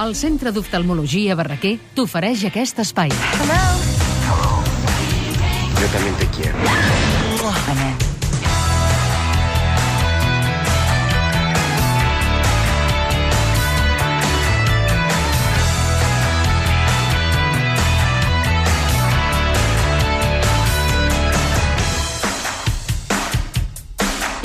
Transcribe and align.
El 0.00 0.14
Centre 0.16 0.48
d'Oftalmologia 0.56 1.34
Barraquer 1.36 1.74
t'ofereix 1.92 2.46
aquest 2.48 2.80
espai. 2.80 3.12
Yo 5.80 5.86
también 5.92 6.14
te 6.16 6.26
quiero. 6.38 7.09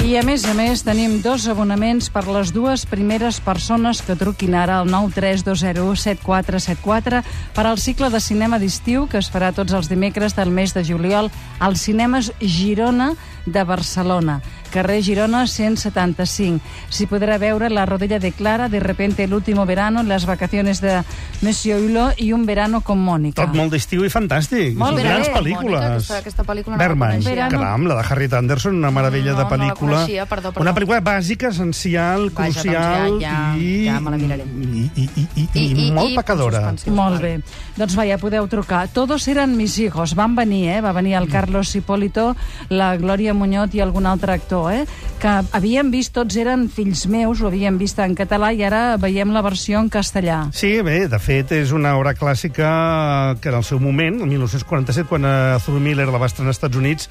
I 0.06 0.20
a 0.20 0.22
més 0.22 0.44
a 0.46 0.52
més 0.54 0.84
tenim 0.86 1.16
dos 1.24 1.48
abonaments 1.50 2.12
per 2.14 2.28
les 2.30 2.52
dues 2.54 2.84
primeres 2.86 3.40
persones 3.42 4.06
que 4.06 4.14
truquin 4.14 4.54
ara 4.54 4.78
al 4.84 4.90
932017474 4.94 7.24
per 7.56 7.66
al 7.66 7.82
cicle 7.82 8.12
de 8.14 8.22
cinema 8.22 8.62
d'estiu 8.62 9.10
que 9.10 9.18
es 9.18 9.34
farà 9.34 9.50
tots 9.58 9.74
els 9.74 9.90
dimecres 9.90 10.38
del 10.38 10.54
mes 10.54 10.78
de 10.78 10.86
juliol 10.86 11.34
als 11.58 11.90
cinemes 11.90 12.30
Girona 12.38 13.18
de 13.48 13.64
Barcelona, 13.66 14.46
carrer 14.76 15.00
Girona 15.06 15.46
175. 15.48 16.60
S'hi 16.92 17.06
podrà 17.08 17.38
veure 17.40 17.70
La 17.72 17.86
rodella 17.88 18.20
de 18.20 18.32
Clara, 18.36 18.68
De 18.70 18.80
repente 18.82 19.24
el 19.24 19.34
último 19.34 19.66
verano, 19.66 20.04
Las 20.04 20.26
vacaciones 20.26 20.82
de 20.82 21.02
Monsieur 21.42 21.82
Hulot 21.82 22.20
i 22.20 22.34
Un 22.34 22.46
verano 22.46 22.82
con 22.82 23.00
Mónica. 23.00 23.46
Tot 23.46 23.56
molt 23.56 23.72
d'estiu 23.72 24.04
i 24.06 24.10
fantàstic. 24.12 24.76
Molt 24.76 24.96
Són 24.98 25.02
bé. 25.02 25.04
grans 25.08 25.28
Mònica, 25.30 25.40
pel·lícules. 25.40 25.86
aquesta- 25.86 26.18
aquesta 26.20 26.44
pel·lícula 26.44 26.76
no 26.76 26.78
la 26.78 26.88
Berman, 26.88 27.22
coneixia. 27.22 27.48
caram, 27.50 27.88
la 27.88 27.96
de 27.96 28.06
Harry 28.10 28.30
Anderson, 28.32 28.76
una 28.76 28.92
meravella 28.92 29.32
No, 29.32 29.38
de 29.38 29.44
no 29.44 29.50
la 29.50 29.56
pel·lícula. 29.56 29.76
coneixia, 30.02 30.26
perdó, 30.26 30.52
perdó. 30.52 30.62
Una 30.62 30.76
pel·lícula 30.76 31.02
bàsica, 31.02 31.50
essencial, 31.50 32.30
Vaja, 32.32 32.44
doncs 32.44 32.62
crucial 32.62 33.20
ja- 33.22 33.30
ja- 33.54 33.58
i, 33.58 33.86
ja 33.86 34.00
me 34.02 34.12
la 34.12 34.18
miraré. 34.18 34.44
i, 34.44 34.92
i, 34.96 35.10
i, 35.36 35.50
i, 35.54 35.88
i, 35.88 35.92
molt 35.92 36.16
pecadora. 36.16 36.60
suspensius, 36.60 36.96
Molt 36.96 37.22
bé. 37.22 37.40
Doncs 37.78 37.96
vaja, 37.96 38.18
podeu 38.18 38.48
trucar. 38.48 38.88
Todos 38.90 39.28
eran 39.28 39.56
mis 39.58 39.78
hijos. 39.80 40.16
Van 40.16 40.36
venir, 40.36 40.70
eh? 40.70 40.82
Va 40.82 40.92
venir 40.92 41.14
el 41.16 41.28
Carlos 41.30 41.74
Hipólito, 41.76 42.36
la 42.70 42.96
Glòria 42.98 43.34
Muñoz 43.34 43.74
i 43.76 43.80
algun 43.82 44.06
altre 44.06 44.34
actor, 44.34 44.65
eh? 44.72 44.86
Que 45.22 45.34
havíem 45.56 45.92
vist, 45.94 46.14
tots 46.16 46.36
eren 46.38 46.68
fills 46.70 47.06
meus, 47.12 47.42
ho 47.42 47.48
havíem 47.48 47.78
vist 47.78 48.00
en 48.00 48.16
català 48.18 48.52
i 48.54 48.64
ara 48.64 48.98
veiem 49.02 49.32
la 49.36 49.44
versió 49.46 49.80
en 49.80 49.90
castellà. 49.90 50.46
Sí, 50.56 50.82
bé, 50.86 51.08
de 51.12 51.20
fet, 51.20 51.52
és 51.56 51.72
una 51.76 51.96
obra 52.00 52.16
clàssica 52.18 53.36
que 53.42 53.50
en 53.50 53.60
el 53.60 53.64
seu 53.64 53.80
moment, 53.80 54.22
el 54.22 54.30
1947, 54.32 55.08
quan 55.10 55.26
Arthur 55.26 55.80
Miller 55.80 56.08
la 56.10 56.22
va 56.22 56.30
estrenar 56.30 56.54
als 56.54 56.60
Estats 56.60 56.78
Units, 56.78 57.10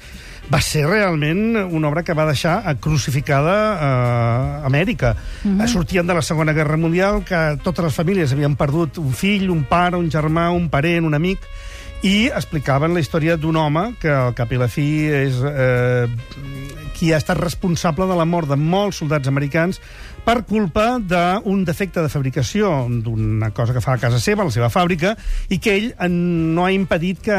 va 0.51 0.61
ser 0.61 0.85
realment 0.85 1.57
una 1.57 1.89
obra 1.89 2.03
que 2.05 2.13
va 2.13 2.27
deixar 2.29 2.59
eh, 2.65 2.75
crucificada 2.79 3.55
a 3.75 4.65
Amèrica. 4.65 5.15
Mm 5.43 5.57
-hmm. 5.57 5.67
Sortien 5.67 6.07
de 6.07 6.13
la 6.13 6.21
Segona 6.21 6.53
Guerra 6.53 6.77
Mundial, 6.77 7.23
que 7.23 7.57
totes 7.63 7.85
les 7.85 7.93
famílies 7.93 8.31
havien 8.31 8.55
perdut 8.55 8.97
un 8.97 9.13
fill, 9.13 9.49
un 9.49 9.63
pare, 9.63 9.97
un 9.97 10.09
germà, 10.09 10.49
un 10.51 10.69
parent, 10.69 11.05
un 11.05 11.13
amic, 11.13 11.39
i 12.05 12.27
explicaven 12.29 12.93
la 12.93 13.01
història 13.01 13.33
d'un 13.41 13.57
home 13.57 13.87
que 14.01 14.11
al 14.13 14.35
cap 14.37 14.51
i 14.53 14.59
la 14.61 14.67
fi 14.69 14.85
és 15.09 15.39
eh, 15.41 16.05
qui 16.95 17.09
ha 17.11 17.17
estat 17.17 17.39
responsable 17.41 18.05
de 18.05 18.17
la 18.17 18.27
mort 18.29 18.51
de 18.51 18.57
molts 18.59 19.01
soldats 19.01 19.31
americans 19.31 19.81
per 20.25 20.41
culpa 20.49 20.97
d'un 20.97 21.61
defecte 21.67 22.01
de 22.01 22.09
fabricació 22.09 22.71
d'una 22.89 23.51
cosa 23.53 23.75
que 23.75 23.81
fa 23.83 23.93
a 23.93 24.01
casa 24.01 24.17
seva, 24.19 24.41
a 24.41 24.49
la 24.49 24.53
seva 24.53 24.71
fàbrica, 24.73 25.13
i 25.53 25.59
que 25.61 25.75
ell 25.77 25.91
no 26.09 26.65
ha 26.65 26.71
impedit 26.73 27.21
que 27.27 27.35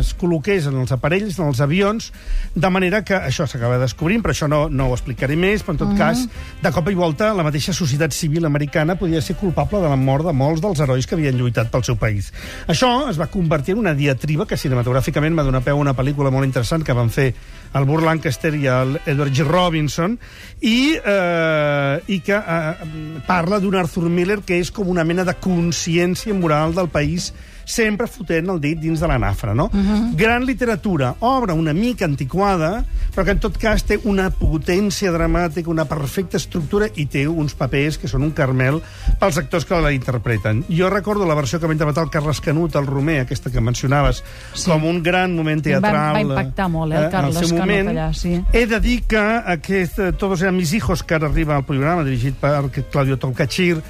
es 0.00 0.10
col·loqués 0.18 0.66
en 0.66 0.80
els 0.82 0.90
aparells, 0.96 1.38
en 1.38 1.46
els 1.46 1.62
avions, 1.62 2.10
de 2.54 2.70
manera 2.74 3.04
que 3.06 3.14
això 3.14 3.46
s'acaba 3.46 3.78
descobrint, 3.78 4.24
però 4.24 4.34
això 4.34 4.48
no, 4.50 4.64
no 4.66 4.88
ho 4.90 4.96
explicaré 4.96 5.38
més, 5.38 5.62
però 5.62 5.76
en 5.76 5.82
tot 5.84 5.92
mm 5.92 5.92
cas, 5.94 6.24
de 6.58 6.70
cop 6.74 6.88
i 6.90 6.96
volta, 6.98 7.28
la 7.38 7.44
mateixa 7.46 7.72
societat 7.72 8.12
civil 8.12 8.48
americana 8.48 8.96
podia 8.98 9.20
ser 9.22 9.36
culpable 9.38 9.78
de 9.78 9.88
la 9.92 9.96
mort 9.96 10.26
de 10.26 10.32
molts 10.34 10.58
dels 10.60 10.80
herois 10.82 11.06
que 11.06 11.14
havien 11.14 11.38
lluitat 11.38 11.70
pel 11.70 11.84
seu 11.86 11.94
país. 11.94 12.32
Això 12.66 12.90
es 13.12 13.20
va 13.20 13.28
convertir 13.30 13.76
en 13.76 13.84
una 13.84 13.94
diatriba 14.04 14.46
que 14.46 14.58
cinematogràficament 14.60 15.36
va 15.36 15.46
donar 15.46 15.64
peu 15.64 15.78
a 15.78 15.82
una 15.82 15.96
pel·lícula 15.96 16.32
molt 16.34 16.46
interessant 16.48 16.84
que 16.84 16.96
van 16.96 17.10
fer 17.12 17.30
el 17.74 17.88
Burr 17.88 18.04
Lancaster 18.06 18.52
i 18.54 18.68
el 18.70 18.98
Edward 19.02 19.34
G. 19.34 19.46
Robinson, 19.48 20.18
i, 20.60 20.94
eh, 20.94 21.96
i 22.14 22.20
que 22.24 22.38
eh, 22.38 22.92
parla 23.26 23.58
d'un 23.62 23.80
Arthur 23.80 24.06
Miller 24.12 24.42
que 24.46 24.60
és 24.60 24.70
com 24.74 24.92
una 24.92 25.06
mena 25.08 25.26
de 25.26 25.34
consciència 25.40 26.36
moral 26.36 26.76
del 26.76 26.92
país 26.92 27.32
sempre 27.64 28.06
fotent 28.06 28.48
el 28.50 28.60
dit 28.60 28.78
dins 28.80 29.00
de 29.00 29.08
la 29.08 29.18
nafra, 29.18 29.54
no? 29.54 29.70
Uh 29.72 29.78
-huh. 29.80 30.16
Gran 30.16 30.44
literatura, 30.44 31.14
obra 31.20 31.54
una 31.54 31.72
mica 31.72 32.04
antiquada, 32.04 32.84
però 33.14 33.24
que 33.24 33.30
en 33.30 33.40
tot 33.40 33.56
cas 33.58 33.84
té 33.84 33.98
una 34.04 34.30
potència 34.30 35.10
dramàtica, 35.12 35.68
una 35.70 35.84
perfecta 35.84 36.36
estructura 36.36 36.86
i 36.94 37.06
té 37.06 37.26
uns 37.28 37.54
papers 37.54 37.98
que 37.98 38.08
són 38.08 38.22
un 38.22 38.30
carmel 38.32 38.82
pels 39.18 39.38
actors 39.38 39.64
que 39.64 39.80
la 39.80 39.92
interpreten. 39.92 40.64
Jo 40.68 40.90
recordo 40.90 41.26
la 41.26 41.34
versió 41.34 41.60
que 41.60 41.66
va 41.66 41.72
interpretar 41.72 42.04
el 42.04 42.10
Carles 42.10 42.40
Canut, 42.40 42.74
el 42.76 42.86
Romer, 42.86 43.20
aquesta 43.20 43.50
que 43.50 43.60
mencionaves, 43.60 44.22
sí. 44.54 44.70
com 44.70 44.84
un 44.84 45.02
gran 45.02 45.34
moment 45.34 45.62
teatral. 45.62 45.94
Va- 45.94 46.12
va 46.12 46.20
impactar 46.20 46.68
molt, 46.68 46.92
eh, 46.92 46.96
el 46.96 47.04
en 47.04 47.10
Carles 47.10 47.34
Canut 47.36 47.58
moment. 47.58 47.88
allà, 47.88 48.12
sí. 48.12 48.42
He 48.52 48.66
de 48.66 48.80
dir 48.80 49.02
que 49.02 49.18
aquest 49.18 49.98
eh, 49.98 50.12
Todos 50.12 50.42
eran 50.42 50.56
mis 50.56 50.72
hijos, 50.72 51.02
que 51.02 51.14
ara 51.14 51.26
arriba 51.26 51.56
al 51.56 51.64
programa, 51.64 52.04
dirigit 52.04 52.34
per 52.34 52.70
Claudio 52.90 53.18
Tolcachir, 53.18 53.82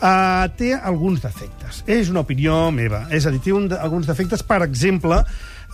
uh, 0.00 0.48
té 0.58 0.72
alguns 0.74 1.22
defectes. 1.24 1.82
És 1.90 2.10
una 2.12 2.24
opinió 2.24 2.68
meva. 2.74 3.04
És 3.14 3.26
a 3.26 3.32
dir, 3.34 3.42
té 3.44 3.54
un 3.56 3.68
de, 3.70 3.78
alguns 3.78 4.08
defectes, 4.10 4.42
per 4.46 4.62
exemple, 4.66 5.22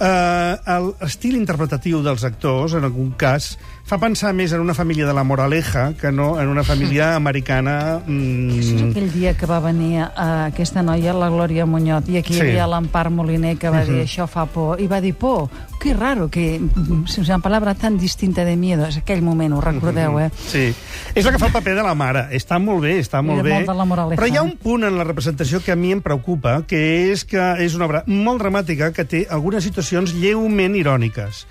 uh, 0.01 0.93
l'estil 1.01 1.37
interpretatiu 1.39 2.03
dels 2.05 2.25
actors, 2.25 2.75
en 2.77 2.85
algun 2.85 3.13
cas, 3.19 3.57
fa 3.87 3.99
pensar 4.03 4.33
més 4.35 4.51
en 4.53 4.59
una 4.61 4.75
família 4.75 5.07
de 5.07 5.13
la 5.15 5.23
Moraleja 5.23 5.93
que 6.01 6.11
no 6.11 6.41
en 6.41 6.49
una 6.51 6.65
família 6.67 7.15
americana... 7.21 8.01
Això 8.03 8.59
és 8.59 8.73
Mm, 8.77 8.91
aquell 8.91 9.13
dia 9.13 9.35
que 9.39 9.47
va 9.47 9.61
venir 9.63 10.03
uh, 10.03 10.49
aquesta 10.49 10.83
noia, 10.83 11.15
la 11.15 11.29
Glòria 11.31 11.67
Muñoz, 11.67 12.09
i 12.11 12.19
aquí 12.19 12.35
Sí. 12.35 12.41
hi 12.41 12.49
havia 12.51 12.67
l'Empar 12.67 13.09
Moliner 13.11 13.55
que 13.57 13.71
va 13.71 13.85
dir 13.87 14.03
això 14.03 14.27
fa 14.29 14.47
por, 14.51 14.81
i 14.83 14.87
va 14.91 15.01
dir 15.01 15.15
por, 15.15 15.49
que 15.81 15.95
raro, 15.95 16.27
que 16.29 16.57
és 16.59 17.19
una 17.23 17.39
palabra 17.39 17.75
tan 17.79 17.97
distinta 17.99 18.45
de 18.45 18.57
miedo, 18.57 18.87
és 18.89 18.99
aquell 18.99 19.23
moment, 19.23 19.55
ho 19.55 19.61
recordeu, 19.63 20.19
eh? 20.21 20.31
Sí. 20.51 20.67
És 21.15 21.25
la 21.25 21.33
que 21.33 21.39
fa 21.39 21.47
el 21.47 21.55
paper 21.55 21.77
de 21.79 21.85
la 21.87 21.95
mare. 21.95 22.27
Està 22.37 22.59
molt 22.59 22.83
bé, 22.83 22.97
està 23.01 23.23
molt 23.23 23.45
bé. 23.47 23.53
molt 23.55 23.71
de 23.71 23.75
la 23.79 23.85
Moraleja. 23.87 24.19
Però 24.21 24.29
hi 24.29 24.37
ha 24.37 24.43
un 24.43 24.57
punt 24.59 24.85
en 24.85 24.99
la 24.99 25.05
representació 25.07 25.61
que 25.63 25.73
a 25.73 25.77
mi 25.79 25.93
em 25.95 26.03
preocupa, 26.03 26.59
que 26.67 26.83
és 27.13 27.25
que 27.25 27.41
és 27.65 27.77
una 27.79 27.87
obra 27.87 28.03
molt 28.11 28.43
dramàtica 28.43 28.91
que 28.93 29.05
té 29.07 29.27
algunes 29.31 29.63
situacions 29.65 29.86
lleument 29.93 30.75
iròniques. 30.79 31.45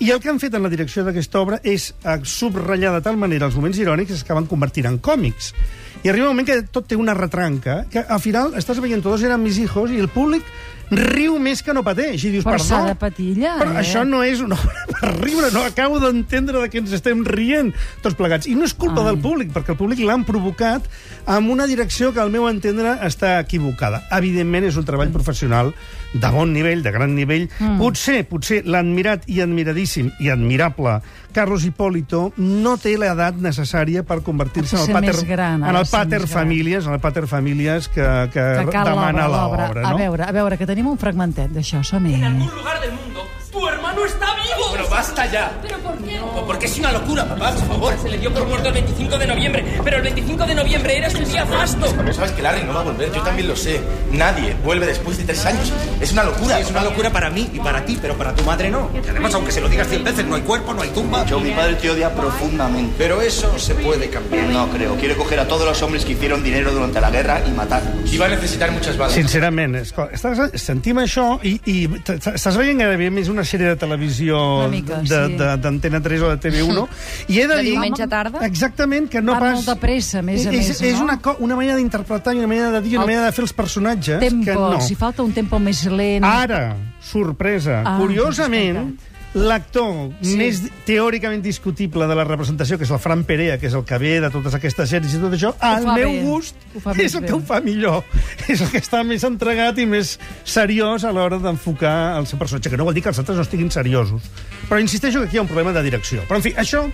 I 0.00 0.08
el 0.14 0.20
que 0.20 0.30
han 0.32 0.38
fet 0.40 0.54
en 0.56 0.64
la 0.64 0.70
direcció 0.72 1.02
d'aquesta 1.04 1.40
obra 1.42 1.58
és 1.60 1.90
eh, 1.92 2.16
subratllar 2.24 2.94
de 2.94 3.02
tal 3.04 3.18
manera 3.20 3.50
els 3.50 3.56
moments 3.58 3.76
irònics 3.76 4.14
que 4.14 4.20
s'acaben 4.22 4.48
convertint 4.48 4.88
en 4.88 4.96
còmics. 4.96 5.52
I 6.00 6.08
arriba 6.08 6.30
un 6.30 6.32
moment 6.32 6.48
que 6.48 6.62
tot 6.72 6.86
té 6.88 6.96
una 6.96 7.12
retranca, 7.12 7.82
que 7.92 8.00
al 8.00 8.22
final 8.24 8.54
estàs 8.56 8.80
veient 8.80 9.04
Todos 9.04 9.22
eran 9.28 9.42
mis 9.44 9.58
hijos 9.60 9.92
i 9.92 10.00
el 10.00 10.08
públic 10.08 10.46
riu 10.90 11.38
més 11.38 11.62
que 11.62 11.74
no 11.76 11.82
pateix. 11.86 12.24
I 12.24 12.32
dius, 12.34 12.44
Però 12.44 12.56
perdó, 12.56 12.66
s'ha 12.66 12.80
de 12.88 12.94
patir 12.98 13.28
allà, 13.38 13.56
però 13.60 13.74
eh? 13.74 13.80
això 13.82 14.04
no 14.08 14.22
és 14.26 14.40
una 14.42 14.58
obra 14.58 14.86
per 15.00 15.12
riure, 15.20 15.50
no 15.54 15.62
acabo 15.64 16.00
d'entendre 16.02 16.60
de 16.60 16.70
què 16.72 16.82
ens 16.82 16.92
estem 16.96 17.22
rient 17.26 17.72
tots 18.02 18.16
plegats. 18.18 18.48
I 18.50 18.56
no 18.58 18.66
és 18.68 18.74
culpa 18.74 19.04
Ai. 19.04 19.10
del 19.12 19.20
públic, 19.22 19.52
perquè 19.54 19.74
el 19.74 19.80
públic 19.80 20.02
l'han 20.04 20.24
provocat 20.28 20.88
amb 21.30 21.50
una 21.50 21.66
direcció 21.70 22.12
que 22.12 22.20
al 22.20 22.30
meu 22.34 22.48
entendre 22.50 22.96
està 23.06 23.38
equivocada. 23.40 24.02
Evidentment 24.18 24.66
és 24.68 24.76
un 24.80 24.84
treball 24.88 25.12
professional 25.14 25.72
de 26.12 26.30
bon 26.34 26.52
nivell, 26.52 26.82
de 26.82 26.90
gran 26.90 27.14
nivell. 27.14 27.48
Mm. 27.60 27.78
Potser, 27.78 28.24
potser 28.26 28.64
l'admirat 28.66 29.28
i 29.30 29.40
admiradíssim 29.44 30.10
i 30.18 30.28
admirable 30.32 30.98
Carlos 31.32 31.62
Hipólito 31.64 32.32
no 32.42 32.74
té 32.82 32.96
l'edat 32.98 33.36
necessària 33.38 34.02
per 34.02 34.20
convertir-se 34.26 34.74
en 34.76 34.88
el 34.88 34.96
pater, 34.96 35.26
gran, 35.28 35.62
en 35.62 35.76
el 35.78 35.86
pater 35.86 36.24
famílies, 36.26 36.86
en 36.88 36.96
el 36.96 37.00
pater 37.00 37.26
famílies 37.30 37.86
que, 37.88 38.02
que, 38.32 38.46
Que 38.66 38.66
demana 38.66 39.28
l'obra, 39.28 39.68
l'obra. 39.68 39.84
A 39.86 39.92
No? 39.92 39.98
veure, 39.98 40.24
a 40.26 40.32
veure, 40.32 40.58
que 40.58 40.66
tenim 40.66 40.79
un 40.88 40.98
fragmentet 40.98 41.52
d'això, 41.52 41.82
som-hi. 41.84 42.14
En 42.14 42.24
algún 42.24 42.56
lugar 42.56 42.80
del 42.80 42.92
mundo, 42.92 43.26
tu 43.50 43.66
hermano 43.66 44.04
está 44.04 44.34
vivo. 44.34 44.68
Pero 44.72 44.88
basta 44.88 45.26
ya. 45.26 45.58
¿Pero 45.62 45.78
por 45.78 45.98
qué? 45.98 46.18
No, 46.18 46.46
porque 46.46 46.66
es 46.66 46.78
una 46.78 46.92
locura, 46.92 47.26
papá, 47.28 47.52
por 47.52 47.66
favor. 47.66 47.94
Se 48.00 48.08
le 48.08 48.18
dio 48.18 48.32
por 48.32 48.46
muerto 48.46 48.68
el 48.68 48.74
25 48.74 49.18
de 49.18 49.26
noviembre, 49.26 49.64
pero 49.84 49.96
el 49.98 50.02
25 50.02 50.46
de 50.46 50.54
noviembre 50.54 50.98
era 50.98 51.10
su 51.10 51.18
día 51.24 51.46
fasto. 51.46 51.92
Pero 51.96 52.12
sabes 52.12 52.32
que 52.32 52.42
Larry 52.42 52.64
no 52.64 52.74
va 52.74 52.80
a 52.80 52.84
volver, 52.84 53.12
yo 53.12 53.22
también 53.22 53.48
lo 53.48 53.56
sé. 53.56 53.80
Nadie 54.12 54.56
vuelve 54.64 54.86
después 54.86 55.18
de 55.18 55.24
tres 55.24 55.44
años. 55.46 55.72
Es 56.00 56.12
una 56.12 56.24
locura. 56.24 56.60
Es 56.60 56.70
una 56.70 56.82
locura 56.84 57.10
para 57.10 57.30
mí 57.30 57.50
y 57.52 57.58
para 57.58 57.84
ti, 57.84 57.98
pero 58.00 58.16
para 58.16 58.34
tu 58.34 58.44
madre 58.44 58.70
no. 58.70 58.90
Y 58.94 59.08
además, 59.08 59.34
aunque 59.34 59.52
se 59.52 59.60
lo 59.60 59.68
digas 59.68 59.88
cien 59.88 60.04
veces, 60.04 60.24
no 60.26 60.36
hay 60.36 60.42
cuerpo, 60.42 60.74
no 60.74 60.82
hay 60.82 60.90
tumba. 60.90 61.24
Yo, 61.26 61.40
mi 61.40 61.50
padre 61.52 61.74
te 61.74 61.90
odia 61.90 62.14
profundamente. 62.14 62.94
Pero 62.98 63.20
eso 63.20 63.58
se 63.58 63.74
puede 63.74 64.08
cambiar. 64.10 64.46
No 64.46 64.68
creo. 64.68 64.96
Quiere 64.96 65.16
coger 65.16 65.40
a 65.40 65.48
todos 65.48 65.66
los 65.66 65.80
hombres 65.82 66.04
que 66.04 66.12
hicieron 66.12 66.42
dinero 66.42 66.72
durante 66.72 67.00
la 67.00 67.10
guerra 67.10 67.42
y 67.46 67.50
matarlos. 67.50 68.12
Y 68.12 68.18
va 68.18 68.26
a 68.26 68.28
necesitar 68.28 68.70
muchas 68.70 68.96
balas. 68.96 69.14
Sincerament, 69.14 69.74
escolta, 69.80 70.14
estàs, 70.16 70.54
sentim 70.60 71.00
això 71.02 71.38
i, 71.46 71.56
i 71.66 71.76
estàs 71.88 72.56
veient 72.58 72.80
gairebé 72.80 73.10
més 73.12 73.28
una 73.32 73.39
sèrie 73.44 73.68
de 73.68 73.76
televisió 73.76 74.38
Una 74.66 74.68
de- 74.70 75.04
sí. 75.06 75.36
de- 75.36 75.56
d'Antena 75.56 76.00
3 76.00 76.22
o 76.22 76.30
de 76.34 76.38
TV1 76.40 76.86
i 77.28 77.38
he 77.40 77.46
de, 77.46 77.54
De 77.56 77.62
dir... 77.62 77.70
diumenge 77.72 78.06
tarda? 78.08 78.44
Exactament, 78.46 79.08
que 79.10 79.22
no 79.22 79.38
pas... 79.38 79.54
molt 79.54 79.66
de 79.68 79.76
pressa, 79.76 80.22
més 80.22 80.46
a 80.46 80.50
és, 80.50 80.68
més, 80.70 80.80
És 80.80 80.98
no? 80.98 81.04
una, 81.04 81.18
una 81.38 81.56
manera 81.56 81.76
d'interpretar 81.76 82.34
una 82.36 82.46
manera 82.46 82.70
de 82.70 82.80
dir, 82.82 82.96
una 82.96 83.04
El 83.04 83.10
manera 83.12 83.26
de 83.26 83.32
fer 83.32 83.42
els 83.44 83.52
personatges 83.52 84.20
que 84.20 84.28
Tempo, 84.30 84.70
no. 84.74 84.80
si 84.80 84.94
falta 84.94 85.22
un 85.22 85.32
tempo 85.32 85.58
més 85.58 85.84
lent... 85.86 86.24
Ara, 86.24 86.76
sorpresa, 87.00 87.82
Ah, 87.84 87.96
curiosament, 87.98 88.98
L'actor 89.34 90.10
Sí. 90.20 90.32
sí. 90.32 90.36
més 90.36 90.60
teòricament 90.84 91.42
discutible 91.42 92.06
de 92.10 92.14
la 92.18 92.24
representació, 92.24 92.76
que 92.76 92.84
és 92.84 92.90
el 92.90 92.98
Fran 92.98 93.22
Perea, 93.24 93.58
que 93.58 93.68
és 93.68 93.74
el 93.78 93.84
que 93.86 93.98
ve 93.98 94.16
de 94.20 94.30
totes 94.30 94.54
aquestes 94.58 94.90
sèries 94.90 95.14
i 95.14 95.20
tot 95.22 95.32
això, 95.36 95.52
al 95.60 95.86
meu 95.94 96.10
bé. 96.10 96.22
gust 96.24 96.56
és 96.98 97.14
el 97.14 97.20
bé. 97.22 97.26
que 97.28 97.34
ho 97.34 97.40
fa 97.40 97.60
millor. 97.60 98.02
És 98.50 98.60
el 98.60 98.68
que 98.72 98.80
està 98.82 99.04
més 99.06 99.22
entregat 99.22 99.78
i 99.78 99.86
més 99.86 100.18
seriós 100.44 101.04
a 101.04 101.12
l'hora 101.12 101.38
d'enfocar 101.38 102.18
el 102.18 102.26
seu 102.26 102.38
personatge, 102.40 102.70
que 102.70 102.76
no 102.76 102.84
vol 102.84 102.94
dir 102.94 103.02
que 103.04 103.10
els 103.12 103.18
altres 103.22 103.36
no 103.36 103.42
estiguin 103.46 103.70
seriosos. 103.70 104.22
Però 104.68 104.80
insisteixo 104.80 105.20
que 105.20 105.26
aquí 105.30 105.36
hi 105.36 105.38
ha 105.38 105.42
un 105.42 105.48
problema 105.48 105.72
de 105.72 105.82
direcció. 105.86 106.22
Però, 106.26 106.36
en 106.36 106.42
fi, 106.42 106.50
això 106.58 106.88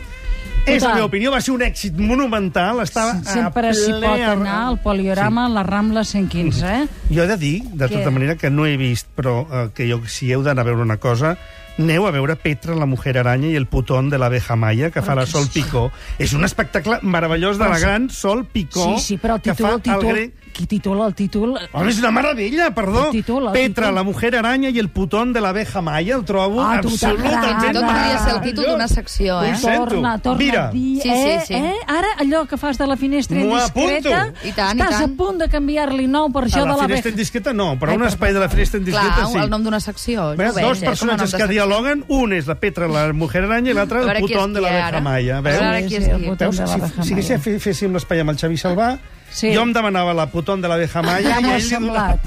és 0.66 0.82
la 0.82 0.94
meva 0.94 1.06
opinió. 1.06 1.30
Va 1.32 1.40
ser 1.40 1.54
un 1.54 1.62
èxit 1.62 1.96
monumental. 1.96 2.80
Estava 2.82 3.16
Sempre 3.24 3.72
s'hi 3.72 3.92
ple 3.94 4.00
pot 4.08 4.20
anar 4.20 4.56
al 4.66 4.78
poliorama, 4.82 5.46
a 5.46 5.48
la 5.48 5.62
Rambla 5.62 6.04
115, 6.04 6.66
eh? 6.66 6.86
Jo 7.14 7.22
he 7.24 7.28
de 7.30 7.36
dir, 7.40 7.62
de 7.72 7.86
Què? 7.88 7.94
tota 7.96 8.10
manera, 8.10 8.36
que 8.36 8.50
no 8.50 8.66
he 8.66 8.76
vist, 8.76 9.06
però 9.16 9.46
eh, 9.48 9.68
que 9.74 9.88
jo, 9.88 10.02
si 10.06 10.32
heu 10.32 10.42
d'anar 10.42 10.66
a 10.66 10.70
veure 10.72 10.82
una 10.82 10.98
cosa, 10.98 11.36
aneu 11.78 12.06
a 12.06 12.11
veure 12.11 12.37
Petra, 12.37 12.75
la 12.75 12.87
mujer 12.87 13.19
araña 13.19 13.49
i 13.49 13.56
el 13.56 13.67
putón 13.67 14.08
de 14.11 14.19
l'abeja 14.19 14.56
maia, 14.56 14.90
que 14.90 15.02
fa 15.02 15.14
la 15.14 15.26
Sol 15.26 15.46
Picó. 15.52 15.90
És 16.19 16.32
un 16.32 16.44
espectacle 16.44 16.99
meravellós 17.02 17.58
de 17.58 17.69
la 17.69 17.76
sí. 17.76 17.82
gran 17.84 18.11
Sol 18.11 18.46
Picó, 18.46 18.96
Sí, 18.96 19.02
sí, 19.02 19.17
però 19.19 19.37
el 19.37 19.43
que 19.43 19.52
títol, 19.52 19.67
fa 19.69 19.75
el 19.75 19.82
títol, 19.82 20.06
grec. 20.14 20.34
qui 20.56 20.64
titula 20.67 21.05
el 21.06 21.14
títol... 21.14 21.50
Home, 21.73 21.90
és 21.93 21.99
una 22.00 22.11
meravella, 22.11 22.70
perdó. 22.73 23.06
El 23.11 23.19
títol, 23.19 23.46
el 23.49 23.52
Petra, 23.52 23.88
títol. 23.90 23.94
la 23.94 24.02
mujer 24.08 24.37
araña 24.37 24.70
i 24.73 24.78
el 24.81 24.88
putón 24.88 25.34
de 25.34 25.40
l'abeja 25.44 25.82
maia, 25.84 26.17
el 26.17 26.25
trobo 26.25 26.62
Ah, 26.64 26.78
absolutament. 26.78 27.75
Tot 27.76 27.84
podria 27.84 28.19
ser 28.25 28.32
el 28.37 28.40
títol 28.40 28.64
d'una 28.70 28.88
secció, 28.88 29.43
eh? 29.44 29.52
Ho 29.52 29.56
sento. 29.61 29.84
Torna, 29.90 30.14
torna 30.19 30.38
Mira, 30.38 30.62
a 30.69 30.70
dir, 30.72 31.02
Sí, 31.02 31.11
eh, 31.12 31.40
sí, 31.44 31.52
sí. 31.52 31.61
eh? 31.61 31.75
Ara, 31.87 32.08
allò 32.25 32.46
que 32.49 32.56
fas 32.56 32.79
de 32.79 32.87
la 32.87 32.96
finestra 32.96 33.37
M'ho 33.37 33.50
indiscreta, 33.52 34.22
apunto. 34.22 34.49
I 34.49 34.52
tant, 34.56 34.79
i 34.79 34.81
estàs 34.81 34.96
tant. 34.96 35.12
a 35.12 35.17
punt 35.20 35.38
de 35.44 35.49
canviar-li 35.52 36.06
nou 36.08 36.32
per 36.32 36.44
A 36.44 36.46
això 36.49 36.64
la 36.64 36.72
de 36.72 36.81
la 36.81 36.88
finestra 36.88 37.11
indiscreta 37.12 37.52
no, 37.52 37.69
però 37.79 37.93
Ai, 37.93 37.96
un 38.00 38.05
espai 38.08 38.32
de 38.32 38.40
la 38.40 38.49
finestra 38.49 38.81
indiscreta 38.81 39.14
Clar, 39.20 39.29
sí. 39.32 39.38
el 39.44 39.50
nom 39.50 39.62
d'una 39.62 39.81
secció. 39.81 40.31
Ho 40.31 40.34
dos 40.40 40.55
veig, 40.55 40.82
eh, 40.82 40.87
personatges 40.88 41.31
de 41.32 41.37
que. 41.37 41.44
Dialoguen, 41.66 42.04
un 42.08 42.32
és 42.32 42.46
la 42.46 42.54
Petra, 42.54 42.86
la 42.88 43.12
mujer 43.12 43.42
araña, 43.44 43.70
i 43.72 43.74
l'altre 43.74 44.00
el 44.02 44.20
putón 44.20 44.52
de 44.54 44.60
qui, 44.60 44.64
l'abeja 44.66 44.86
ara. 44.86 45.00
maia. 45.00 45.38
A 45.38 45.40
veure 45.42 45.84
qui 45.86 45.96
és 45.96 46.08
qui. 46.08 46.30
Veus, 46.38 46.56
si, 46.56 46.62
si 46.62 47.14
maia. 47.14 47.38
hagués- 47.38 47.62
féssim 47.62 47.92
l'espai 47.92 48.20
amb 48.20 48.30
el 48.30 48.38
Xavi 48.38 48.56
Salvà, 48.56 48.98
Sí. 49.32 49.50
jo 49.54 49.62
em 49.62 49.72
demanava 49.74 50.14
la 50.14 50.28
putón 50.30 50.62
de 50.62 50.68
l'abeja 50.68 51.02
maia 51.02 51.34
Ja 51.34 51.40
i 51.40 51.44
m'ho 51.44 51.54
ha 51.54 51.60
semblat. 51.60 52.20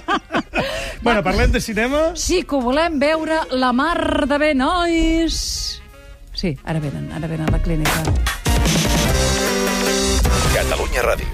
bueno, 1.02 1.22
parlem 1.22 1.52
de 1.52 1.60
cinema. 1.60 2.16
Sí 2.16 2.42
que 2.42 2.54
ho 2.56 2.60
volem 2.60 2.98
veure 2.98 3.40
la 3.50 3.72
mar 3.72 4.26
de 4.26 4.38
bé, 4.38 4.54
nois. 4.54 5.80
Sí, 6.32 6.56
ara 6.64 6.80
venen, 6.80 7.12
ara 7.12 7.26
venen 7.28 7.46
a 7.48 7.52
la 7.52 7.58
clínica. 7.62 8.02
Catalunya 10.54 11.02
Ràdio. 11.02 11.26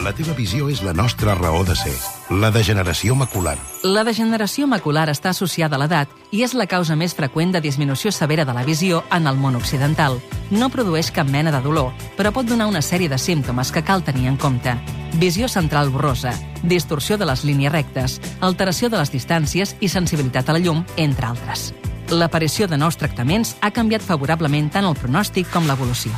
La 0.00 0.14
teva 0.16 0.32
visió 0.32 0.70
és 0.72 0.78
la 0.80 0.94
nostra 0.96 1.34
raó 1.36 1.60
de 1.68 1.74
ser. 1.76 1.92
La 2.32 2.48
degeneració 2.54 3.12
macular. 3.18 3.58
La 3.84 4.00
degeneració 4.06 4.64
macular 4.70 5.10
està 5.12 5.34
associada 5.34 5.76
a 5.76 5.80
l'edat 5.82 6.14
i 6.32 6.40
és 6.46 6.54
la 6.56 6.64
causa 6.70 6.96
més 6.96 7.12
freqüent 7.18 7.52
de 7.52 7.60
disminució 7.60 8.12
severa 8.14 8.46
de 8.48 8.54
la 8.56 8.64
visió 8.64 9.02
en 9.12 9.28
el 9.28 9.36
món 9.36 9.58
occidental. 9.60 10.16
No 10.50 10.70
produeix 10.72 11.10
cap 11.12 11.28
mena 11.28 11.52
de 11.52 11.60
dolor, 11.60 11.92
però 12.16 12.32
pot 12.32 12.48
donar 12.48 12.70
una 12.70 12.80
sèrie 12.80 13.12
de 13.12 13.18
símptomes 13.20 13.74
que 13.74 13.84
cal 13.84 14.02
tenir 14.06 14.30
en 14.32 14.40
compte. 14.40 14.72
Visió 15.20 15.52
central 15.52 15.92
borrosa, 15.92 16.32
distorsió 16.62 17.18
de 17.18 17.28
les 17.28 17.44
línies 17.44 17.72
rectes, 17.72 18.20
alteració 18.40 18.88
de 18.88 19.02
les 19.02 19.12
distàncies 19.12 19.76
i 19.80 19.92
sensibilitat 19.92 20.48
a 20.48 20.56
la 20.56 20.64
llum, 20.64 20.84
entre 20.96 21.28
altres. 21.28 21.74
L'aparició 22.08 22.72
de 22.72 22.80
nous 22.80 22.96
tractaments 22.96 23.56
ha 23.60 23.70
canviat 23.70 24.02
favorablement 24.02 24.72
tant 24.72 24.88
el 24.88 24.96
pronòstic 24.96 25.52
com 25.52 25.68
l'evolució. 25.68 26.16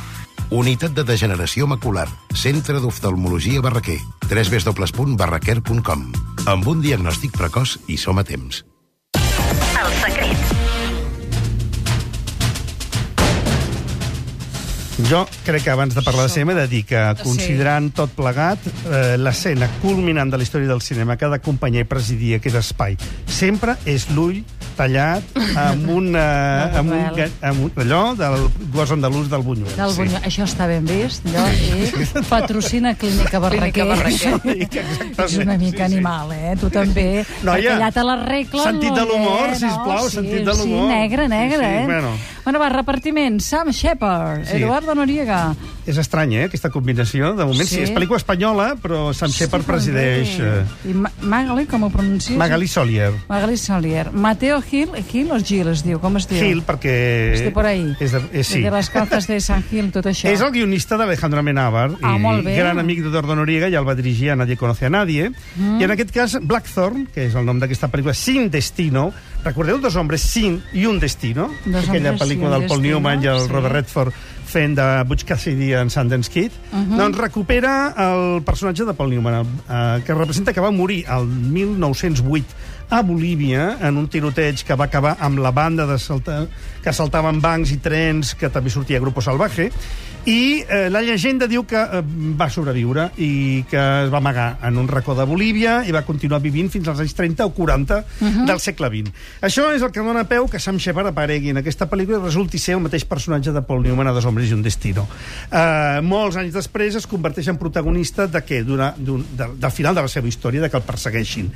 Unitat 0.51 0.93
de 0.97 1.03
degeneració 1.07 1.67
macular. 1.67 2.07
Centre 2.35 2.79
d'oftalmologia 2.81 3.61
Barraquer. 3.61 3.99
www.barraquer.com 4.29 6.11
Amb 6.47 6.67
un 6.67 6.81
diagnòstic 6.81 7.31
precoç 7.37 7.77
i 7.87 7.97
som 7.97 8.19
a 8.19 8.23
temps. 8.27 8.65
El 9.15 9.93
secret. 10.01 10.53
Jo 15.09 15.23
crec 15.43 15.63
que 15.65 15.71
abans 15.73 15.95
de 15.95 16.01
parlar 16.05 16.27
de 16.27 16.29
cinema 16.29 16.53
he 16.53 16.61
de 16.61 16.67
dir 16.69 16.83
que, 16.85 16.99
considerant 17.23 17.89
tot 17.97 18.11
plegat, 18.13 18.61
eh, 18.85 19.17
l'escena 19.17 19.67
culminant 19.81 20.29
de 20.29 20.37
la 20.37 20.45
història 20.45 20.69
del 20.69 20.83
cinema 20.85 21.17
que 21.17 21.25
ha 21.25 21.31
d'acompanyar 21.33 21.81
i 21.83 21.89
presidir 21.89 22.35
aquest 22.37 22.59
espai 22.61 22.97
sempre 23.25 23.75
és 23.89 24.05
l'ull 24.13 24.43
tallat 24.77 25.23
amb 25.59 25.89
un, 25.89 26.09
eh, 26.15 26.77
amb 26.79 26.91
un, 26.91 27.21
amb 27.49 27.63
un, 27.65 27.71
allò 27.83 28.01
del 28.19 28.47
gos 28.73 28.91
andalús 28.95 29.29
del 29.31 29.43
Buñuel. 29.45 29.73
Del 29.77 29.93
Bunyol. 29.97 30.21
Això 30.27 30.45
està 30.47 30.67
ben 30.69 30.85
vist, 30.89 31.25
allò, 31.29 31.45
i 31.53 32.07
patrocina 32.31 32.95
Clínica 32.99 33.39
Barraquer. 33.43 33.85
Barraquer. 33.87 34.35
És 35.25 35.37
una 35.41 35.57
mica 35.61 35.85
animal, 35.85 36.31
eh? 36.35 36.55
Tu 36.59 36.69
també. 36.73 37.07
Noia, 37.43 37.55
perquè 37.57 37.73
allà 37.77 37.91
te 37.95 38.03
l'arreglen 38.07 38.63
sentit 38.69 38.93
de 38.97 39.05
l'humor, 39.09 39.49
bé, 39.53 39.59
sisplau, 39.61 40.03
no? 40.03 40.13
sentit 40.13 40.45
de 40.47 40.53
Sí, 40.53 40.61
l'humor. 40.63 40.87
negre, 40.91 41.27
negre, 41.31 41.59
Sí, 41.63 41.73
sí, 41.73 41.81
eh? 41.81 41.85
bueno. 41.85 42.13
Bueno, 42.43 42.59
va, 42.59 42.69
repartiment. 42.69 43.39
Sam 43.41 43.71
Shepard, 43.71 44.45
Sí. 44.45 44.57
Eduardo 44.57 44.93
Noriega. 44.95 45.55
És 45.85 45.97
estrany, 45.97 46.33
eh, 46.35 46.43
aquesta 46.45 46.69
combinació. 46.69 47.33
De 47.35 47.45
moment 47.45 47.67
sí, 47.67 47.75
Sí. 47.75 47.81
és 47.83 47.91
pel·lícula 47.91 48.17
espanyola, 48.17 48.75
però 48.81 49.13
Sam 49.13 49.29
Shepard 49.31 49.65
presideix... 49.65 50.37
Eh, 50.39 50.63
I 50.89 50.93
Ma 50.93 51.11
Magali, 51.21 51.65
com 51.65 51.83
ho 51.83 51.89
pronuncies? 51.89 52.37
Magali 52.37 52.67
Solier. 52.67 53.11
Magali 53.29 53.57
Solier. 53.57 54.11
Mateo 54.11 54.61
Gil, 54.61 54.89
Gil 55.09 55.31
o 55.31 55.39
Gil 55.43 55.67
es 55.69 55.83
diu? 55.83 55.99
Com 55.99 56.17
es 56.17 56.27
diu? 56.27 56.39
Gil, 56.39 56.63
perquè... 56.65 57.33
Estic 57.33 57.53
por 57.53 57.65
ahí. 57.65 57.95
És 57.99 58.11
de, 58.11 58.21
és, 58.33 58.47
sí. 58.47 58.61
De 58.61 58.71
les 58.71 58.89
calzas 58.89 59.27
de 59.27 59.39
San 59.41 59.63
Gil, 59.69 59.91
tot 59.91 60.05
això. 60.05 60.29
És 60.31 60.41
el 60.41 60.51
guionista 60.51 60.97
d'Alejandro 60.97 61.39
Amenábar, 61.39 61.91
Ah, 62.01 62.15
i 62.15 62.19
molt 62.19 62.43
bé. 62.45 62.55
gran 62.57 62.79
amic 62.79 63.01
d'Eduardo 63.03 63.35
Noriega, 63.35 63.69
ja 63.69 63.79
el 63.79 63.87
va 63.87 63.95
dirigir 63.95 64.31
a 64.31 64.35
Nadie 64.35 64.57
conoce 64.57 64.85
a 64.85 64.89
nadie. 64.89 65.31
Mm. 65.55 65.81
I 65.81 65.83
en 65.83 65.91
aquest 65.91 66.11
cas, 66.11 66.37
Blackthorn, 66.41 67.07
que 67.13 67.25
és 67.27 67.35
el 67.35 67.45
nom 67.45 67.59
d'aquesta 67.59 67.89
pel·lícula, 67.91 68.13
Sin 68.13 68.49
Destino, 68.49 69.11
recordeu 69.43 69.79
Dos 69.83 69.95
hombres 69.99 70.23
sin 70.23 70.61
i 70.73 70.85
un 70.89 70.99
destino? 71.03 71.49
Dos 71.65 71.89
Aquella 71.89 72.15
pel·lícula 72.19 72.57
del 72.57 72.69
Paul 72.71 72.83
Newman 72.85 73.23
i 73.23 73.31
el 73.33 73.43
sí. 73.45 73.51
Robert 73.51 73.75
Redford 73.79 74.13
fent 74.53 74.77
de 74.77 74.85
Butch 75.09 75.25
Cassidy 75.25 75.73
en 75.79 75.89
Sundance 75.89 76.29
Kid, 76.31 76.51
uh 76.71 76.77
-huh. 76.77 76.97
doncs 76.97 77.17
recupera 77.17 77.93
el 77.97 78.43
personatge 78.43 78.85
de 78.85 78.93
Paul 78.93 79.09
Newman, 79.09 79.41
eh, 79.43 80.03
que 80.05 80.13
representa 80.13 80.53
que 80.53 80.61
va 80.61 80.71
morir 80.71 81.05
el 81.09 81.25
1908 81.25 82.45
a 82.89 83.01
Bolívia 83.01 83.77
en 83.81 83.97
un 83.97 84.07
tiroteig 84.07 84.63
que 84.63 84.75
va 84.75 84.85
acabar 84.85 85.17
amb 85.19 85.39
la 85.39 85.51
banda 85.51 85.87
de 85.87 85.97
salta, 85.97 86.47
que 86.83 86.93
saltaven 86.93 87.41
bancs 87.41 87.71
i 87.71 87.77
trens, 87.77 88.35
que 88.35 88.49
també 88.49 88.69
sortia 88.69 88.99
Grupo 88.99 89.21
Salvaje, 89.21 89.71
i 90.25 90.63
eh, 90.63 90.87
la 90.87 91.01
llegenda 91.03 91.49
diu 91.51 91.65
que 91.67 91.79
eh, 91.79 91.99
va 92.39 92.47
sobreviure 92.53 93.09
i 93.19 93.65
que 93.67 93.81
es 94.05 94.11
va 94.13 94.21
amagar 94.21 94.59
en 94.63 94.77
un 94.79 94.87
racó 94.87 95.15
de 95.17 95.25
Bolívia 95.27 95.81
i 95.83 95.91
va 95.91 96.05
continuar 96.07 96.39
vivint 96.43 96.69
fins 96.71 96.87
als 96.87 97.01
anys 97.03 97.15
30 97.17 97.43
o 97.49 97.51
40 97.51 97.97
uh 97.97 98.03
-huh. 98.27 98.45
del 98.47 98.59
segle 98.59 98.87
XX. 98.87 99.11
Això 99.41 99.73
és 99.75 99.81
el 99.81 99.91
que 99.91 99.99
dona 99.99 100.23
peu 100.23 100.47
que 100.47 100.59
Sam 100.59 100.77
Shepard 100.77 101.07
aparegui 101.07 101.49
en 101.49 101.57
aquesta 101.57 101.89
pel·lícula 101.89 102.19
i 102.19 102.23
resulti 102.23 102.57
ser 102.57 102.75
el 102.75 102.81
mateix 102.81 103.03
personatge 103.05 103.51
de 103.51 103.61
Paul 103.61 103.83
Newman 103.83 104.07
a 104.07 104.11
Dos 104.11 104.25
hombres 104.43 104.51
i 104.51 104.53
un 104.53 104.61
destino. 104.63 105.07
Eh, 105.51 106.01
molts 106.03 106.35
anys 106.37 106.53
després 106.53 106.95
es 106.99 107.07
converteix 107.07 107.47
en 107.47 107.57
protagonista 107.57 108.27
de 108.27 108.41
què? 108.43 108.63
D'una- 108.65 108.93
d'un- 108.97 109.23
de, 109.37 109.47
del 109.57 109.71
final 109.71 109.95
de 109.95 110.01
la 110.01 110.07
seva 110.07 110.27
història, 110.27 110.61
de 110.61 110.69
que 110.69 110.77
el 110.77 110.83
persegueixin. 110.83 111.51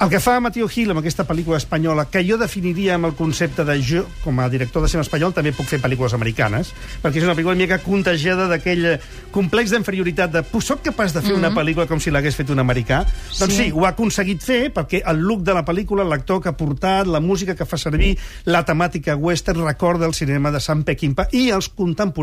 El 0.00 0.08
que 0.10 0.18
fa 0.20 0.40
Mateo 0.40 0.66
Gil 0.68 0.90
amb 0.90 0.98
aquesta 1.00 1.24
pel·lícula 1.26 1.56
espanyola, 1.58 2.06
que 2.10 2.24
jo 2.26 2.36
definiria 2.36 2.96
amb 2.96 3.06
el 3.06 3.14
concepte 3.14 3.64
de 3.64 3.76
jo, 3.82 4.04
com 4.24 4.40
a 4.40 4.48
director 4.48 4.82
de 4.82 4.88
cinema 4.88 5.02
espanyol, 5.06 5.32
també 5.32 5.52
puc 5.52 5.66
fer 5.66 5.80
pel·lícules 5.80 6.14
americanes, 6.14 6.72
perquè 7.02 7.18
és 7.18 7.24
una 7.24 7.34
pel·lícula 7.34 7.54
mica 7.54 7.78
contagiada 7.78 8.48
d'aquell 8.48 8.84
eh, 8.84 8.98
complex 9.30 9.70
d'inferioritat 9.70 10.32
de 10.32 10.42
"Pues 10.42 10.64
soc 10.64 10.82
capaç 10.82 11.12
de 11.14 11.22
fer 11.22 11.34
una 11.34 11.50
pel·lícula 11.54 11.86
com 11.86 12.00
si 12.00 12.10
l'hagués 12.10 12.34
fet 12.34 12.50
un 12.50 12.58
americà? 12.58 13.04
Doncs 13.38 13.54
sí, 13.54 13.70
ho 13.72 13.84
ha 13.86 13.90
aconseguit 13.90 14.42
fer, 14.42 14.72
perquè 14.72 15.02
el 15.06 15.18
look 15.22 15.42
de 15.42 15.54
la 15.54 15.64
pel·lícula, 15.64 16.04
l'actor 16.04 16.40
que 16.42 16.48
ha 16.48 16.56
portat, 16.56 17.06
la 17.06 17.20
música 17.20 17.54
que 17.54 17.64
fa 17.64 17.76
servir, 17.78 18.16
la 18.44 18.64
temàtica 18.64 19.14
western, 19.16 19.64
recorda 19.64 20.06
el 20.06 20.14
cinema 20.14 20.50
de 20.50 20.60
Sam 20.60 20.82
Peckinpah 20.84 21.28
i 21.32 21.50
els 21.50 21.68
contemporanis 21.68 22.13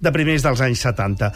de 0.00 0.12
primers 0.14 0.42
dels 0.42 0.62
anys 0.64 0.82
70. 0.86 1.30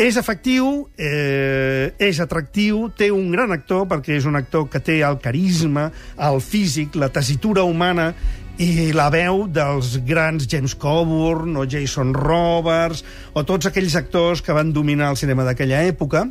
És 0.00 0.16
efectiu, 0.16 0.88
eh, 0.96 1.92
és 1.98 2.20
atractiu, 2.20 2.88
té 2.96 3.10
un 3.10 3.30
gran 3.32 3.52
actor, 3.52 3.86
perquè 3.90 4.16
és 4.16 4.24
un 4.28 4.36
actor 4.36 4.68
que 4.70 4.80
té 4.80 5.00
el 5.04 5.18
carisma, 5.20 5.90
el 6.16 6.40
físic, 6.40 6.96
la 6.96 7.10
tessitura 7.12 7.64
humana 7.68 8.14
i 8.60 8.90
la 8.92 9.06
veu 9.12 9.46
dels 9.48 9.94
grans 10.04 10.44
James 10.50 10.74
Coburn 10.76 11.56
o 11.56 11.64
Jason 11.64 12.12
Roberts 12.12 13.00
o 13.32 13.44
tots 13.48 13.70
aquells 13.70 13.94
actors 13.96 14.42
que 14.44 14.52
van 14.52 14.72
dominar 14.76 15.08
el 15.14 15.16
cinema 15.20 15.46
d'aquella 15.48 15.80
època. 15.88 16.26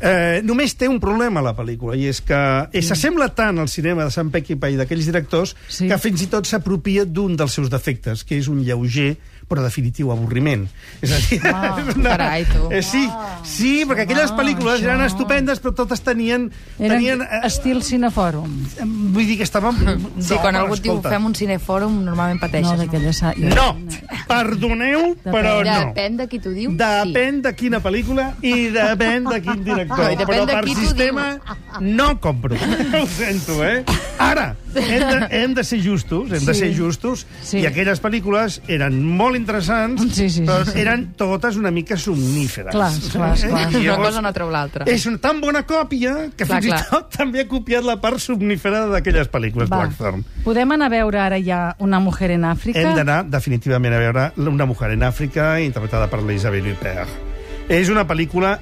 Eh, 0.00 0.40
només 0.46 0.72
té 0.80 0.88
un 0.88 0.96
problema 1.02 1.42
la 1.44 1.52
pel·lícula 1.56 1.96
i 2.00 2.06
és 2.08 2.22
que 2.24 2.40
eh, 2.72 2.82
s'assembla 2.84 3.28
tant 3.36 3.60
al 3.60 3.68
cinema 3.68 4.06
de 4.08 4.14
Sam 4.14 4.32
Peckinpah 4.32 4.72
i 4.72 4.80
d'aquells 4.80 5.10
directors 5.10 5.54
Sí. 5.68 5.88
que 5.90 5.98
fins 6.00 6.22
i 6.24 6.30
tot 6.32 6.46
s'apropia 6.48 7.04
d'un 7.04 7.36
dels 7.36 7.52
seus 7.52 7.68
defectes, 7.70 8.24
que 8.24 8.38
és 8.40 8.48
un 8.48 8.62
lleuger 8.64 9.16
però 9.44 9.60
definitiu 9.60 10.08
avorriment. 10.08 10.62
És 11.04 11.10
a 11.12 11.18
dir... 11.20 11.36
Ah, 11.50 11.74
és 11.82 11.96
una- 11.98 12.14
carai, 12.14 12.46
tu. 12.48 12.70
Eh, 12.72 12.80
sí, 12.80 13.02
sí, 13.44 13.72
perquè 13.84 14.06
aquelles 14.06 14.30
Ah, 14.32 14.36
pel·lícules 14.38 14.78
això. 14.80 14.88
eren 14.88 15.02
estupendes, 15.04 15.60
però 15.60 15.74
totes 15.76 16.00
tenien... 16.00 16.46
Eren 16.78 16.94
tenien 16.96 17.20
eh, 17.26 17.42
estil 17.44 17.82
cinefòrum. 17.84 18.48
vull 19.12 19.26
dir 19.28 19.36
que 19.36 19.44
estàvem... 19.44 19.76
Sí, 20.16 20.32
no, 20.32 20.40
quan 20.40 20.56
algú 20.56 20.78
et 20.78 20.82
diu 20.86 20.94
escolta, 20.94 21.12
fem 21.12 21.26
un 21.28 21.34
cinefòrum, 21.36 21.72
normalment 21.80 22.40
pateixes. 22.40 22.72
No, 22.72 22.78
d'aquella... 22.84 23.12
sa- 23.12 23.34
No, 23.36 23.76
perdoneu, 24.28 25.14
però 25.24 25.58
no. 25.64 25.76
Depèn 25.90 26.16
de 26.18 26.26
qui 26.30 26.38
t'ho 26.42 26.52
diu, 26.54 26.72
Depèn 26.78 27.40
de 27.44 27.52
quina 27.56 27.80
pel·lícula 27.84 28.30
i 28.44 28.68
depèn 28.74 29.28
de 29.30 29.40
quin 29.44 29.64
director. 29.64 30.04
No, 30.04 30.10
depèn 30.18 30.26
Però 30.26 30.46
de 30.48 30.54
per 30.54 30.74
sistema 30.74 31.24
no 31.80 32.08
compro. 32.20 32.56
Ho 33.00 33.06
sento, 33.06 33.60
eh? 33.64 33.84
Ara, 34.18 34.54
hem 34.74 35.02
de, 35.10 35.18
hem 35.38 35.54
de 35.54 35.64
ser 35.66 35.80
justos, 35.84 36.30
hem 36.32 36.44
de 36.46 36.54
Sí. 36.54 36.60
ser 36.60 36.70
justos, 36.76 37.26
Sí. 37.42 37.58
i 37.62 37.66
aquelles 37.66 38.00
pel·lícules 38.02 38.60
eren 38.70 39.00
molt 39.04 39.36
interessants, 39.36 40.02
Sí, 40.14 40.28
sí, 40.30 40.42
però 40.46 40.64
sí, 40.64 40.72
sí. 40.72 40.80
eren 40.84 41.06
totes 41.18 41.56
una 41.56 41.70
mica 41.74 41.96
somníferes. 41.96 42.72
Clar, 42.74 42.90
clar, 43.12 43.34
clar. 43.38 43.72
I 43.74 43.88
Una 43.88 43.96
cosa 43.98 44.22
no 44.22 44.32
treu 44.32 44.50
l'altra. 44.50 44.84
És 44.90 45.06
una 45.06 45.18
tan 45.18 45.40
bona 45.40 45.64
còpia 45.66 46.30
que 46.36 46.44
Clar, 46.46 46.60
fins 46.62 46.72
clar. 46.72 46.80
i 46.80 46.90
tot 46.90 47.10
també 47.16 47.42
ha 47.44 47.48
copiat 47.48 47.84
la 47.84 47.96
part 48.00 48.18
somnífera 48.22 48.86
d'aquelles 48.92 49.30
pel·lícules 49.30 49.68
Va. 49.70 49.82
Blackthorn. 49.84 50.24
Podem 50.44 50.72
anar 50.76 50.86
a 50.86 50.94
veure 50.94 51.20
ara 51.20 51.38
ja 51.42 51.63
Una 51.78 52.00
mujer 52.00 52.30
en 52.36 52.44
Àfrica? 52.48 52.80
Hem 52.80 52.96
d'anar 52.98 53.22
definitivament 53.30 53.94
a 53.94 54.00
veure 54.02 54.26
Una 54.36 54.66
mujer 54.66 54.92
en 54.96 55.06
Àfrica, 55.06 55.54
interpretada 55.64 56.08
per 56.12 56.22
l'Isabelle 56.22 56.74
Huppert. 56.74 57.32
És 57.68 57.88
una 57.88 58.04
pel·lícula 58.04 58.58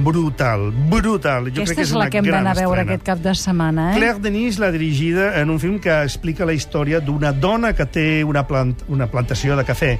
brutal, 0.00 0.70
brutal. 0.88 1.50
Jo 1.50 1.62
Aquesta 1.62 1.74
crec 1.74 1.76
que 1.76 1.82
és 1.84 1.90
és 1.90 1.98
la 1.98 2.08
que 2.10 2.20
hem 2.22 2.28
d'anar 2.30 2.54
a 2.54 2.60
veure 2.60 2.80
estrena. 2.80 2.86
aquest 2.94 3.06
cap 3.06 3.18
de 3.24 3.34
setmana, 3.36 3.90
eh? 3.92 3.98
Claire 3.98 4.22
Denis 4.24 4.58
l'ha 4.58 4.70
dirigida 4.72 5.40
en 5.40 5.50
un 5.50 5.60
film 5.60 5.78
que 5.82 5.92
explica 6.02 6.46
la 6.48 6.54
història 6.56 7.00
d'una 7.04 7.32
dona 7.32 7.74
que 7.76 7.86
té 7.86 8.24
una, 8.24 8.46
plant, 8.46 8.74
una 8.88 9.10
plantació 9.12 9.56
de 9.58 9.64
cafè 9.68 9.98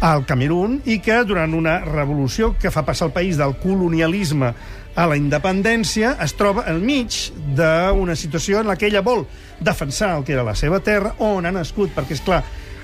al 0.00 0.24
Camerún 0.24 0.80
i 0.88 0.98
que 1.04 1.18
durant 1.28 1.52
una 1.54 1.80
revolució 1.84 2.54
que 2.58 2.70
fa 2.72 2.84
passar 2.86 3.08
el 3.10 3.12
país 3.12 3.36
del 3.36 3.56
colonialisme 3.60 4.54
a 4.94 5.06
la 5.06 5.18
independència 5.18 6.16
es 6.24 6.34
troba 6.38 6.64
al 6.70 6.80
mig 6.82 7.30
d'una 7.56 8.16
situació 8.18 8.60
en 8.60 8.70
la 8.70 8.76
que 8.76 8.88
ella 8.90 9.04
vol 9.06 9.26
defensar 9.60 10.16
el 10.16 10.24
que 10.24 10.34
era 10.34 10.46
la 10.46 10.56
seva 10.58 10.80
terra, 10.80 11.14
on 11.18 11.46
ha 11.46 11.54
nascut, 11.54 11.92
perquè, 11.94 12.16
és 12.16 12.24
clar, 12.24 12.42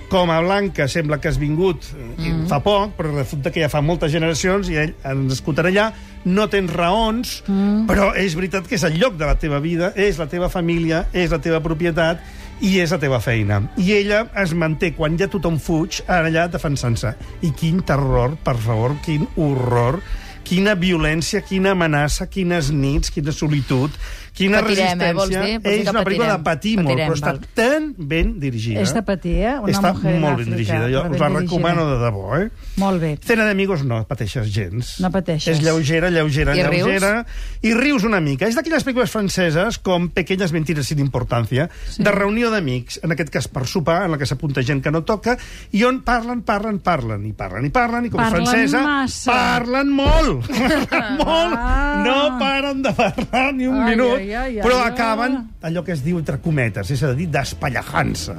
com 0.08 0.30
a 0.30 0.38
blanca 0.40 0.86
sembla 0.88 1.18
que 1.18 1.28
has 1.28 1.38
vingut 1.38 1.88
mm. 1.96 2.46
fa 2.50 2.60
poc, 2.62 2.94
però 2.98 3.10
resulta 3.10 3.50
que 3.50 3.64
ja 3.64 3.70
fa 3.72 3.82
moltes 3.82 4.12
generacions 4.14 4.70
i 4.70 4.78
ell 4.78 4.94
ha 5.02 5.14
nascut 5.18 5.58
allà, 5.62 5.90
no 6.26 6.46
tens 6.50 6.72
raons, 6.74 7.40
mm. 7.46 7.86
però 7.90 8.12
és 8.18 8.36
veritat 8.38 8.68
que 8.68 8.78
és 8.78 8.86
el 8.86 9.00
lloc 9.00 9.16
de 9.18 9.26
la 9.26 9.38
teva 9.40 9.58
vida, 9.62 9.92
és 9.96 10.20
la 10.22 10.28
teva 10.30 10.50
família, 10.52 11.06
és 11.12 11.32
la 11.34 11.40
teva 11.42 11.62
propietat 11.64 12.22
i 12.64 12.78
és 12.80 12.92
la 12.94 13.00
teva 13.02 13.18
feina. 13.20 13.60
I 13.82 13.90
ella 13.98 14.22
es 14.42 14.54
manté, 14.56 14.92
quan 14.96 15.18
ja 15.20 15.28
tothom 15.32 15.58
fuig, 15.60 16.00
allà 16.08 16.46
defensant-se. 16.48 17.12
I 17.44 17.50
quin 17.58 17.82
terror, 17.86 18.38
per 18.44 18.56
favor, 18.62 18.96
quin 19.04 19.26
horror, 19.36 20.00
quina 20.46 20.76
violència, 20.78 21.42
quina 21.46 21.74
amenaça, 21.74 22.28
quines 22.30 22.70
nits, 22.70 23.10
quina 23.10 23.32
solitud, 23.34 23.90
quina 24.36 24.60
Patirem, 24.62 25.00
eh, 25.00 25.12
vols 25.16 25.30
resistència. 25.30 25.44
dir? 25.46 25.58
Vols 25.58 25.64
dir 25.64 25.80
és 25.82 25.88
una 25.90 26.02
pel·lícula 26.04 26.26
de 26.26 26.38
patirem. 26.38 26.44
patir 26.44 26.74
molt, 26.76 26.88
Patirem, 26.88 27.08
però 27.08 27.16
està 27.16 27.32
val. 27.32 27.40
tan 27.56 27.86
ben 27.96 28.32
dirigida. 28.40 28.80
És 28.84 28.92
de 28.94 29.02
patir, 29.02 29.34
eh? 29.40 29.54
Una 29.62 29.72
està 29.72 29.92
mujer 29.94 30.20
molt 30.20 30.36
ben 30.42 30.50
dirigida. 30.52 30.88
Jo 30.92 31.02
molt 31.04 31.14
us 31.14 31.20
la 31.20 31.28
recomano 31.40 31.86
de 31.90 31.96
debò, 32.04 32.24
eh? 32.42 32.50
Molt 32.76 33.00
bé. 33.00 33.12
Cena 33.24 33.46
d'amigos 33.48 33.84
no 33.88 34.02
pateixes 34.06 34.50
gens. 34.52 35.00
No 35.00 35.10
pateixes. 35.10 35.56
És 35.56 35.62
lleugera, 35.64 36.10
lleugera, 36.10 36.54
I 36.54 36.62
rius? 36.62 36.84
lleugera. 36.86 37.26
I 37.62 37.72
rius 37.74 38.04
una 38.04 38.20
mica. 38.20 38.46
És 38.46 38.54
d'aquelles 38.54 38.84
pel·lícules 38.84 39.10
franceses 39.10 39.78
com 39.78 40.10
Pequeñas 40.10 40.52
mentiras 40.52 40.86
sin 40.86 40.98
importància, 41.00 41.70
sí. 41.88 42.02
de 42.04 42.12
reunió 42.12 42.50
d'amics, 42.52 43.00
en 43.02 43.12
aquest 43.16 43.30
cas 43.32 43.48
per 43.48 43.66
sopar, 43.66 44.04
en 44.04 44.10
la 44.12 44.18
que 44.18 44.26
s'apunta 44.26 44.62
gent 44.62 44.82
que 44.84 44.90
no 44.92 45.02
toca, 45.02 45.38
i 45.72 45.82
on 45.84 46.02
parlen, 46.04 46.42
parlen, 46.42 46.78
parlen, 46.84 47.24
i 47.26 47.32
parlen, 47.32 47.64
i 47.64 47.70
parlen, 47.70 48.04
i 48.04 48.10
com 48.10 48.20
Parlen 48.20 48.44
francesa... 48.44 48.82
massa. 48.84 49.32
Parlen 49.32 49.88
molt! 49.90 50.35
Parlen 50.44 51.16
molt! 51.22 51.54
Ah. 51.56 52.02
No 52.06 52.16
paren 52.40 52.82
de 52.84 52.92
parlar 52.96 53.52
ni 53.56 53.66
un 53.66 53.80
Ai, 53.80 53.94
minut, 53.94 54.16
ai, 54.18 54.34
ai, 54.34 54.56
però 54.62 54.80
ai, 54.82 54.90
acaben 54.92 55.36
allò 55.66 55.82
que 55.82 55.94
es 55.96 56.02
diu 56.04 56.18
entre 56.20 56.38
cometes, 56.42 56.90
és 56.94 57.02
a 57.02 57.12
dir, 57.16 57.26
d'espallajant-se. 57.32 58.36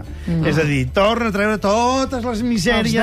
És 0.47 0.57
a 0.61 0.65
dir, 0.67 0.83
torna 0.95 1.27
a 1.31 1.35
treure 1.35 1.57
totes 1.63 2.23
les 2.23 2.43
misèries 2.47 2.93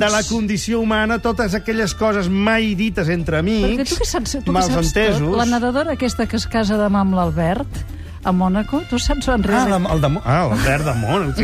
de 0.00 0.10
la 0.10 0.22
condició 0.28 0.80
humana, 0.80 1.18
totes 1.20 1.54
aquelles 1.58 1.94
coses 1.98 2.28
mai 2.28 2.74
dites 2.78 3.08
entre 3.12 3.38
amics, 3.42 3.68
Perquè 3.74 3.88
tu 3.90 3.98
que 4.00 4.08
saps, 4.08 4.38
tu 4.44 4.52
que 4.54 4.62
saps 4.62 4.88
entesos. 4.88 5.20
tot, 5.20 5.36
la 5.40 5.46
nedadora 5.50 5.92
aquesta 5.98 6.26
que 6.30 6.36
es 6.40 6.46
casa 6.46 6.78
demà 6.80 7.02
amb 7.04 7.14
l'Albert, 7.18 7.84
a 8.24 8.32
Mònaco, 8.32 8.82
tu 8.90 8.98
saps 8.98 9.28
en 9.28 9.44
Ah, 9.44 9.46
realitat... 9.46 9.90
el, 9.94 10.00
de, 10.00 10.10
ah, 10.24 10.48
l'Albert 10.50 10.84
de 10.84 10.94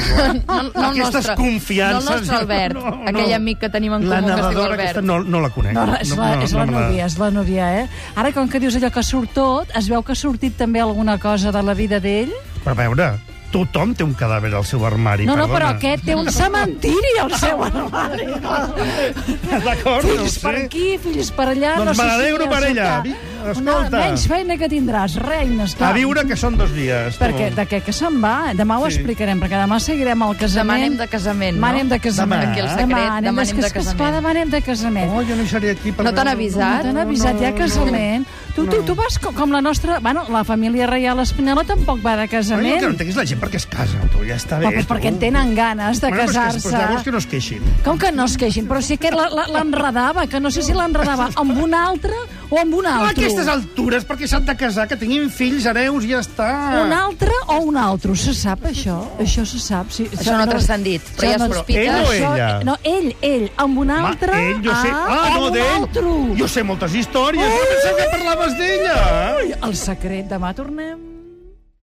clar. 0.00 0.30
No, 0.50 0.62
no, 0.62 0.88
Aquestes 0.90 1.14
nostre, 1.14 1.34
confiances... 1.36 2.04
No 2.04 2.14
el 2.14 2.20
nostre 2.20 2.36
Albert, 2.36 2.74
No, 2.74 2.90
no. 2.90 3.08
aquell 3.10 3.32
amic 3.36 3.58
que 3.60 3.68
tenim 3.68 3.92
en 3.98 4.08
La 4.08 4.20
comú 4.20 4.28
que 4.34 4.40
es 4.40 4.48
diu 4.50 4.62
Albert. 4.64 4.80
aquesta 4.80 5.02
no, 5.02 5.18
no 5.24 5.40
la 5.40 5.50
conec. 5.50 5.72
No, 5.76 5.86
és 6.00 6.14
la, 6.16 6.30
és 6.42 6.52
la 6.56 6.64
la- 6.64 6.70
núvia, 6.72 7.06
és 7.06 7.18
la 7.18 7.30
núvia, 7.30 7.70
eh? 7.82 7.88
Ara, 8.16 8.32
com 8.32 8.48
que 8.48 8.60
dius 8.60 8.76
allò 8.80 8.90
que 8.90 9.02
surt 9.02 9.32
tot, 9.36 9.68
es 9.76 9.88
veu 9.88 10.02
que 10.02 10.12
ha 10.12 10.18
sortit 10.18 10.56
també 10.56 10.80
alguna 10.80 11.18
cosa 11.18 11.52
de 11.52 11.62
la 11.62 11.74
vida 11.74 12.00
d'ell? 12.00 12.32
Però 12.64 12.72
a 12.72 12.80
veure, 12.82 13.10
tothom 13.50 13.94
té 13.94 14.04
un 14.04 14.14
cadàver 14.14 14.52
al 14.54 14.64
seu 14.64 14.84
armari, 14.86 15.26
No, 15.26 15.34
no, 15.36 15.46
perdona. 15.48 15.58
però 15.58 15.70
aquest 15.76 16.04
té 16.06 16.14
un 16.14 16.30
cementiri 16.40 17.18
al 17.22 17.32
seu 17.38 17.62
armari. 17.64 18.26
D'acord, 19.64 20.04
no 20.06 20.12
ho 20.12 20.16
fills 20.18 20.38
per 20.42 20.54
sé. 20.56 20.62
aquí, 20.66 20.86
fills 21.02 21.30
per 21.34 21.48
allà... 21.52 21.74
Doncs 21.80 21.90
no 21.90 21.94
sé 21.94 22.02
me 22.02 22.08
n'alegro 22.08 22.44
si 22.46 22.50
per 22.54 22.62
ella. 22.70 22.88
Vi- 23.04 23.16
Una 23.40 23.52
escolta. 23.52 23.98
menys 24.04 24.26
feina 24.28 24.56
que 24.60 24.68
tindràs, 24.68 25.14
reines, 25.16 25.74
clar. 25.74 25.90
A 25.90 25.96
viure, 25.96 26.24
que 26.28 26.36
són 26.36 26.58
dos 26.60 26.74
dies. 26.76 27.16
tu. 27.16 27.24
Perquè 27.24 27.46
de 27.56 27.64
què 27.70 27.80
que 27.86 27.92
se'n 27.96 28.18
va? 28.22 28.52
Demà 28.54 28.76
ho 28.78 28.88
Sí. 28.90 28.98
explicarem, 28.98 29.40
perquè 29.40 29.56
demà 29.62 29.78
seguirem 29.80 30.22
el 30.26 30.36
casament. 30.36 30.68
Demà 30.70 30.74
anem 30.84 30.98
de 30.98 31.08
casament, 31.08 31.56
no? 31.56 31.60
Demà 31.62 31.70
anem 31.70 31.88
de 31.88 31.98
casament. 32.00 32.40
Demà. 32.42 32.50
Aquí 32.52 32.60
el 32.60 32.68
secret, 32.68 32.86
demà 32.86 33.00
anem, 33.16 33.36
de 33.64 33.70
casament. 33.72 34.14
demà 34.18 34.30
anem 34.34 34.50
de 34.50 34.60
casament. 34.62 35.10
Oh, 35.14 35.22
jo 35.24 35.36
no 35.36 35.42
hi 35.42 35.48
seré 35.48 35.70
aquí 35.70 35.90
per 35.92 36.04
No 36.04 36.12
t'han 36.12 36.26
veure- 36.26 36.36
avisat? 36.36 36.82
T'han 36.84 36.98
avisat, 37.06 37.40
hi 37.40 37.44
ha 37.46 37.54
casament. 37.54 38.26
Tu, 38.54 38.66
tu, 38.66 38.82
tu 38.82 38.94
vas 38.94 39.18
com, 39.18 39.34
com 39.34 39.52
la 39.52 39.60
nostra... 39.60 39.98
Bueno, 40.00 40.24
la 40.28 40.42
família 40.44 40.86
reial 40.86 41.20
espanyola 41.20 41.62
tampoc 41.64 42.00
va 42.04 42.16
de 42.16 42.20
Bueno, 42.20 42.22
el 42.24 42.28
casament. 42.30 42.74
que 42.80 42.86
no 42.86 42.90
entenc 42.96 43.10
és 43.10 43.16
la 43.16 43.24
gent 43.26 43.40
perquè 43.40 43.56
es 43.60 43.66
casa, 43.66 44.00
tu, 44.12 44.24
ja 44.26 44.36
està 44.36 44.58
bé. 44.58 44.66
Però, 44.66 44.80
però 44.82 44.88
perquè 44.94 45.08
en 45.12 45.14
tu. 45.14 45.20
tenen 45.20 45.54
ganes 45.54 46.00
de 46.00 46.08
Bueno, 46.08 46.24
però 46.24 46.28
és 46.28 46.30
que- 46.30 46.42
casar-se. 46.42 46.68
Però 46.68 46.78
llavors 46.82 47.02
que 47.04 47.12
no 47.12 47.18
es 47.18 47.26
queixin. 47.26 47.62
Com 47.84 47.98
que 47.98 48.12
no 48.12 48.24
es 48.24 48.36
queixin? 48.36 48.68
Però 48.68 48.82
si 48.82 48.94
aquest 48.98 49.14
la- 49.14 49.30
la- 49.30 49.46
l'enredava, 49.48 50.26
que 50.26 50.40
no 50.40 50.50
sé 50.50 50.62
si 50.62 50.72
l'enredava 50.72 51.30
amb 51.36 51.56
un 51.62 51.74
altre 51.74 52.12
o 52.50 52.58
amb 52.58 52.74
un 52.74 52.86
A 52.86 52.96
altre. 53.06 53.10
aquestes 53.26 53.46
altures, 53.46 54.06
perquè 54.06 54.26
s'han 54.26 54.44
de 54.44 54.56
casar, 54.56 54.88
que 54.88 54.96
tinguin 54.96 55.30
fills, 55.30 55.64
hereus, 55.66 56.04
i 56.04 56.08
ja 56.10 56.18
està. 56.18 56.82
Un 56.84 56.92
altre 56.92 57.30
o 57.46 57.60
un 57.62 57.76
altre? 57.76 58.16
Se 58.16 58.34
sap, 58.34 58.64
això? 58.66 58.98
Això 59.20 59.46
se 59.46 59.58
sap. 59.60 59.90
Sí, 59.90 60.08
Això 60.10 60.32
no 60.36 60.42
ha 60.42 60.46
transcendit, 60.48 61.00
però 61.16 61.28
ja 61.30 61.36
es 61.36 61.38
no- 61.40 61.54
sospita. 61.54 61.80
Ell 61.80 61.90
o 62.04 62.08
Això- 62.12 62.34
ella? 62.34 62.64
No, 62.64 62.76
ell, 62.82 63.14
ell, 63.22 63.50
amb 63.56 63.78
un 63.78 63.90
Home, 63.90 64.08
altre... 64.08 64.32
ell, 64.50 64.56
jo 64.64 64.74
sé... 64.82 64.90
Ah, 64.90 65.06
Ah, 65.10 65.26
amb 65.28 65.36
no, 65.40 65.46
un 65.46 65.52
d'ell. 65.52 65.74
altre. 65.76 66.02
Jo 66.38 66.48
sé 66.48 66.62
moltes 66.64 66.94
històries. 66.94 67.44
Oh! 67.46 67.60
No 67.60 67.70
pensava 67.70 67.96
que 67.96 68.10
parlaves 68.10 68.39
d'ella. 68.58 68.98
Ui, 69.40 69.54
el 69.68 69.76
secret. 69.76 70.28
Demà 70.30 70.54
tornem. 70.56 71.09